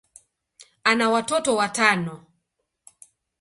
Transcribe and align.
ana 0.83 1.09
watoto 1.09 1.55
watano. 1.55 2.25